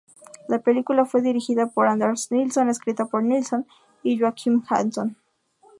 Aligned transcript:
La 0.47 0.57
película 0.57 1.05
fue 1.05 1.21
dirigida 1.21 1.67
por 1.67 1.85
Anders 1.85 2.31
Nilsson, 2.31 2.69
escrita 2.71 3.05
por 3.05 3.21
Nilsson 3.21 3.67
y 4.01 4.17
Joakim 4.19 4.63
Hansson. 4.67 5.15